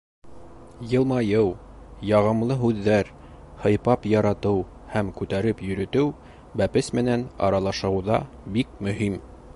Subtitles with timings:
[0.93, 1.51] Йылмайыу,
[2.11, 3.11] яғымлы һүҙҙәр,
[3.65, 4.65] һыйпап яратыу
[4.97, 6.11] һәм күтәреп йөрөтөү
[6.63, 8.23] бәпес менән аралашыуҙа
[8.57, 9.25] бик мөһим.